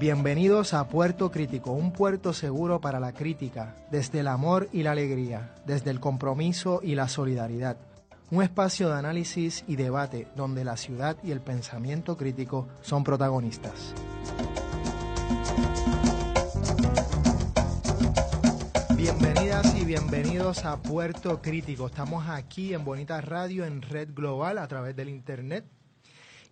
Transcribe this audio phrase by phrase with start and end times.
[0.00, 4.92] Bienvenidos a Puerto Crítico, un puerto seguro para la crítica, desde el amor y la
[4.92, 7.76] alegría, desde el compromiso y la solidaridad.
[8.30, 13.92] Un espacio de análisis y debate donde la ciudad y el pensamiento crítico son protagonistas.
[18.96, 21.88] Bienvenidas y bienvenidos a Puerto Crítico.
[21.88, 25.66] Estamos aquí en Bonita Radio en Red Global a través del Internet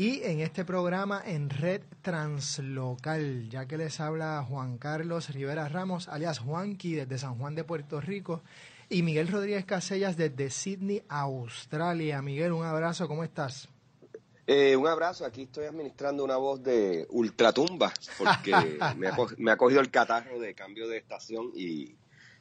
[0.00, 6.08] y en este programa en Red Translocal, ya que les habla Juan Carlos Rivera Ramos,
[6.08, 8.40] alias Juanqui, desde San Juan de Puerto Rico,
[8.88, 12.22] y Miguel Rodríguez Casellas desde Sydney, Australia.
[12.22, 13.68] Miguel, un abrazo, ¿cómo estás?
[14.46, 18.52] Eh, un abrazo, aquí estoy administrando una voz de ultratumba, porque
[18.96, 21.94] me, ha, me, ha, cogido el catarro de cambio de estación y,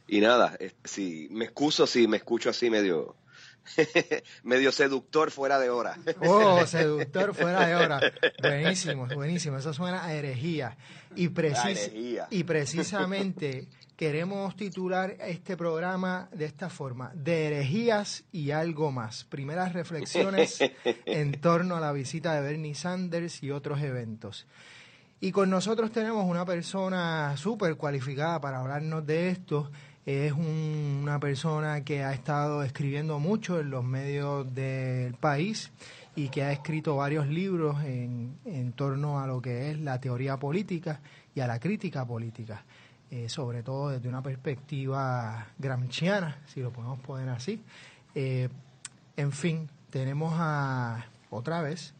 [0.07, 3.17] y nada, si me excuso si me escucho así medio
[4.43, 5.97] medio seductor fuera de hora.
[6.21, 7.99] Oh, seductor fuera de hora.
[8.41, 9.57] Buenísimo, buenísimo.
[9.57, 10.77] Eso suena a herejía.
[11.15, 11.29] Y,
[12.29, 13.67] y precisamente
[13.99, 19.25] queremos titular este programa de esta forma, de herejías y algo más.
[19.25, 20.59] Primeras reflexiones
[21.05, 24.47] en torno a la visita de Bernie Sanders y otros eventos.
[25.21, 29.69] Y con nosotros tenemos una persona súper cualificada para hablarnos de esto
[30.05, 35.71] es una persona que ha estado escribiendo mucho en los medios del país
[36.15, 40.37] y que ha escrito varios libros en, en torno a lo que es la teoría
[40.37, 40.99] política
[41.35, 42.63] y a la crítica política,
[43.11, 47.61] eh, sobre todo desde una perspectiva gramsciana, si lo podemos poner así.
[48.15, 48.49] Eh,
[49.15, 51.93] en fin, tenemos a, otra vez,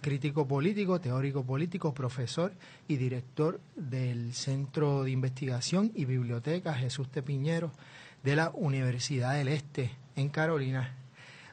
[0.00, 2.52] crítico político, teórico político, profesor
[2.88, 7.72] y director del Centro de Investigación y Biblioteca Jesús Tepiñero
[8.22, 10.94] de la Universidad del Este en Carolina,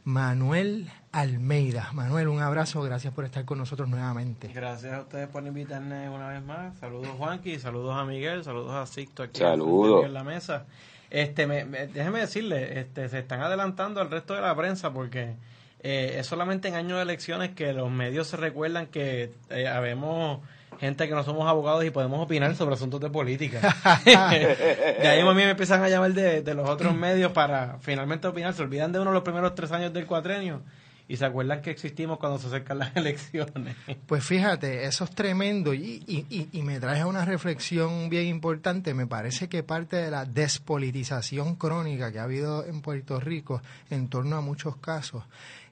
[0.03, 1.89] Manuel Almeida.
[1.93, 4.49] Manuel, un abrazo, gracias por estar con nosotros nuevamente.
[4.53, 6.77] Gracias a ustedes por invitarme una vez más.
[6.77, 10.65] Saludos Juanqui, saludos a Miguel, saludos a Sixto aquí en la mesa.
[11.09, 15.35] Este, me, déjeme decirle, este, se están adelantando al resto de la prensa porque
[15.81, 20.41] eh, es solamente en años de elecciones que los medios se recuerdan que eh, habemos
[20.79, 23.59] gente que no somos abogados y podemos opinar sobre asuntos de política.
[24.05, 28.27] de ahí a mí me empiezan a llamar de, de, los otros medios para finalmente
[28.27, 28.53] opinar.
[28.53, 30.61] Se olvidan de uno de los primeros tres años del cuatrenio
[31.09, 33.75] y se acuerdan que existimos cuando se acercan las elecciones.
[34.05, 38.93] Pues fíjate, eso es tremendo y, y, y, me trae una reflexión bien importante.
[38.93, 44.09] Me parece que parte de la despolitización crónica que ha habido en Puerto Rico en
[44.09, 45.23] torno a muchos casos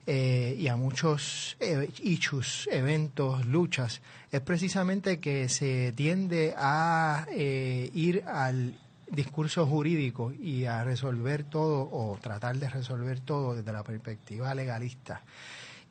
[0.07, 1.89] eh, y a muchos eh,
[2.71, 4.01] eventos, luchas,
[4.31, 8.77] es precisamente que se tiende a eh, ir al
[9.09, 15.23] discurso jurídico y a resolver todo o tratar de resolver todo desde la perspectiva legalista.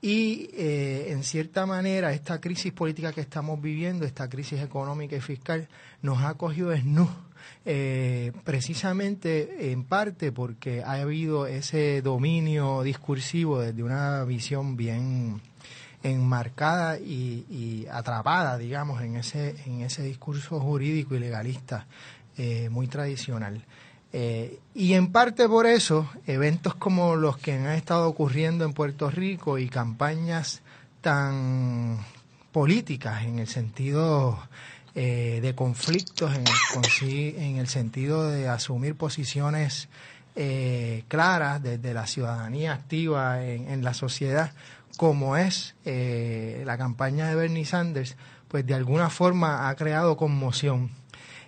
[0.01, 5.21] Y eh, en cierta manera esta crisis política que estamos viviendo, esta crisis económica y
[5.21, 5.69] fiscal,
[6.03, 7.15] nos ha cogido desnudos
[7.65, 15.41] eh, precisamente en parte porque ha habido ese dominio discursivo desde una visión bien
[16.03, 21.87] enmarcada y, atrapada, digamos, en ese, en ese discurso jurídico y legalista
[22.37, 23.65] eh, muy tradicional.
[24.13, 29.11] Eh, y en parte por eso, eventos como los que han estado ocurriendo en Puerto
[29.11, 30.63] Rico y campañas
[31.01, 31.99] tan
[32.53, 34.39] políticas en el sentido
[34.97, 39.89] eh, de conflictos en el, en el sentido de asumir posiciones
[40.37, 44.53] eh, claras desde la ciudadanía activa en, la sociedad,
[44.97, 50.91] como es eh, la campaña de Bernie Sanders, pues de alguna forma ha creado conmoción.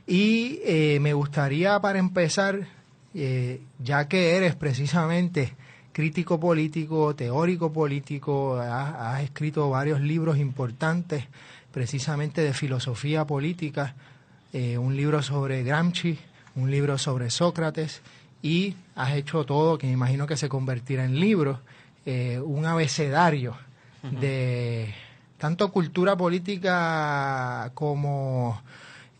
[0.08, 0.60] Y
[1.00, 2.66] me gustaría para empezar,
[3.12, 5.54] ya que eres precisamente
[5.96, 11.24] crítico político, teórico político, has, escrito varios libros importantes
[11.72, 13.94] precisamente de filosofía política,
[14.52, 16.18] eh, un libro sobre Gramsci,
[16.54, 18.02] un libro sobre Sócrates
[18.42, 21.60] y has hecho todo que me imagino que se convertirá en libro,
[22.04, 23.56] eh, un abecedario
[24.02, 24.92] de
[25.38, 28.60] tanto cultura política como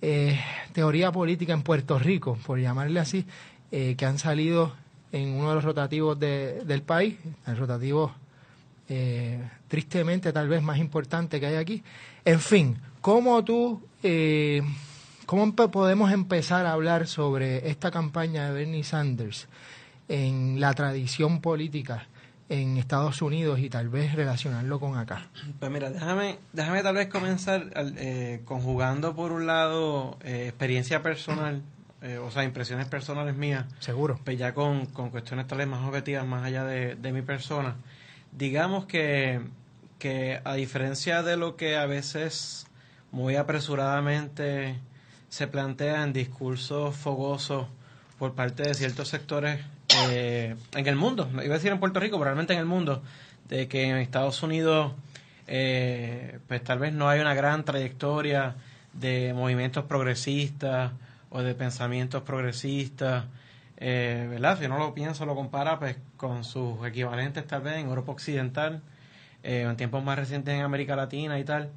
[0.02, 0.38] eh,
[0.75, 3.25] teoría política en Puerto Rico, por llamarle así,
[3.70, 4.75] que han salido
[5.12, 7.17] en uno de los rotativos del país,
[7.47, 8.14] el rotativo
[9.69, 11.82] tristemente tal vez más importante que hay aquí.
[12.25, 13.82] En fin, ¿cómo tú
[15.26, 19.49] ¿Cómo podemos empezar a hablar sobre esta campaña de Bernie Sanders
[20.08, 22.06] en la tradición política
[22.49, 25.26] en Estados Unidos y tal vez relacionarlo con acá?
[25.58, 31.61] Pues mira, déjame, déjame tal vez comenzar eh, conjugando por un lado eh, experiencia personal,
[32.06, 33.67] eh, o sea, impresiones personales mías.
[33.81, 34.20] Seguro.
[34.25, 37.76] Pues ya con, cuestiones tal vez más objetivas, más allá de, de mi persona.
[38.31, 39.41] Digamos que,
[39.99, 42.67] que a diferencia de lo que a veces
[43.11, 44.79] muy apresuradamente
[45.29, 47.67] se plantean discursos fogosos
[48.19, 49.61] por parte de ciertos sectores
[50.08, 53.03] eh, en el mundo, iba a decir en Puerto Rico, pero realmente en el mundo,
[53.49, 54.93] de que en Estados Unidos
[55.47, 58.56] eh, pues tal vez no hay una gran trayectoria
[58.93, 60.93] de movimientos progresistas
[61.31, 63.25] o de pensamientos progresistas,
[63.76, 64.58] eh, ¿verdad?
[64.58, 68.82] Si uno lo piensa, lo compara pues con sus equivalentes tal vez en Europa Occidental,
[69.43, 71.70] en tiempos más recientes en América Latina y tal.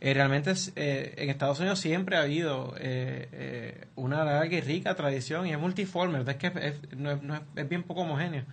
[0.00, 5.46] Eh, realmente eh, en Estados Unidos siempre ha habido eh, una larga y rica tradición
[5.46, 8.44] y es multiforme, es que no es, bien poco homogéneo,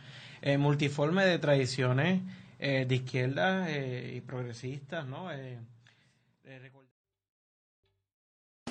[0.57, 2.21] multiforme de tradiciones
[2.59, 5.29] de izquierda y progresistas, ¿no?